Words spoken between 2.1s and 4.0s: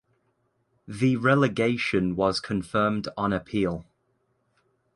was confirmed on appeal.